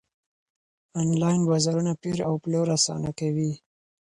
[1.01, 3.51] انلاين بازارونه پېر او پلور اسانه کوي.